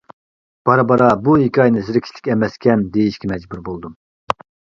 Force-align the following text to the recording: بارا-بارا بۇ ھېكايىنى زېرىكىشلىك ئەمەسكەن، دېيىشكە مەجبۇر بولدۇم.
بارا-بارا 0.69 1.09
بۇ 1.27 1.35
ھېكايىنى 1.41 1.83
زېرىكىشلىك 1.91 2.31
ئەمەسكەن، 2.35 2.83
دېيىشكە 2.97 3.31
مەجبۇر 3.35 3.63
بولدۇم. 3.71 3.95